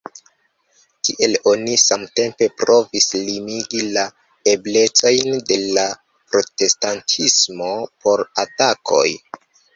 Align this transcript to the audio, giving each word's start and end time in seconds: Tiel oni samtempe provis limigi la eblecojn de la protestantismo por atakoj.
Tiel 1.07 1.35
oni 1.51 1.75
samtempe 1.81 2.47
provis 2.61 3.07
limigi 3.27 3.83
la 3.99 4.07
eblecojn 4.55 5.37
de 5.53 5.59
la 5.77 5.85
protestantismo 6.33 7.71
por 8.01 8.27
atakoj. 8.47 9.07